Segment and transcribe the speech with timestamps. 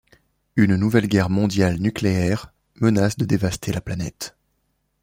[0.55, 4.35] Une nouvelle guerre mondiale nucléaire menace de dévaster la planète.